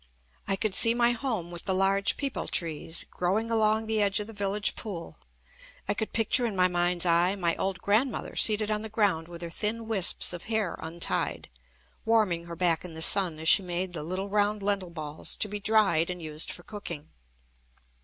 [0.47, 4.25] I could see my home with the large peepul trees growing along the edge of
[4.25, 5.19] the village pool.
[5.87, 9.43] I could picture in my mind's eye my old grandmother seated on the ground with
[9.43, 11.49] her thin wisps of hair untied,
[12.03, 15.47] warming her back in the sun as she made the little round lentil balls to
[15.47, 17.09] be dried and used for cooking.